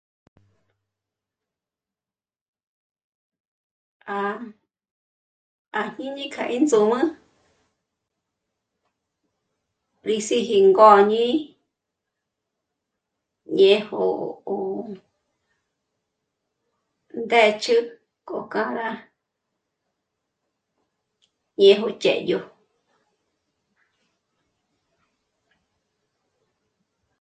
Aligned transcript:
Àjníni 5.79 6.25
k'a 6.33 6.43
índzǔmü 6.55 6.99
rí 10.07 10.15
síji 10.27 10.57
ngôñi, 10.69 11.25
ñejo 13.57 14.03
ndë̌chü 17.21 17.75
go 18.27 18.37
k'âra 18.51 18.87
ñéjo 21.59 21.87
ch'édyo 22.01 22.39